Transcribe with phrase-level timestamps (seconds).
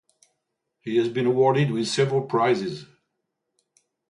[0.83, 2.87] Has been awarded with several prizes.